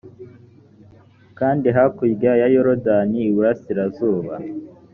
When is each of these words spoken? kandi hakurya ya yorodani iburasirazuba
kandi 1.39 1.67
hakurya 1.75 2.31
ya 2.41 2.47
yorodani 2.55 3.19
iburasirazuba 3.29 4.33